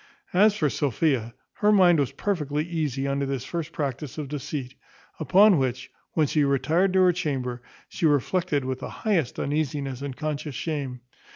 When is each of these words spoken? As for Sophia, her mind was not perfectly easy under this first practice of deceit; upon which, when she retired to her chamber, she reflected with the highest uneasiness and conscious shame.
As 0.33 0.55
for 0.57 0.67
Sophia, 0.67 1.35
her 1.57 1.71
mind 1.71 1.99
was 1.99 2.09
not 2.09 2.17
perfectly 2.17 2.63
easy 2.63 3.07
under 3.07 3.27
this 3.27 3.45
first 3.45 3.71
practice 3.71 4.17
of 4.17 4.29
deceit; 4.29 4.73
upon 5.19 5.59
which, 5.59 5.91
when 6.13 6.25
she 6.25 6.43
retired 6.43 6.91
to 6.93 7.01
her 7.01 7.13
chamber, 7.13 7.61
she 7.87 8.07
reflected 8.07 8.65
with 8.65 8.79
the 8.79 8.89
highest 8.89 9.37
uneasiness 9.39 10.01
and 10.01 10.17
conscious 10.17 10.55
shame. 10.55 11.01